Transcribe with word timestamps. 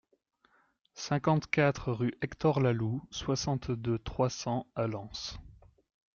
cinquante-quatre 0.95 1.91
rue 1.91 2.15
Hector 2.23 2.59
Laloux, 2.59 3.03
soixante-deux, 3.11 3.99
trois 3.99 4.31
cents 4.31 4.65
à 4.75 4.87
Lens 4.87 5.37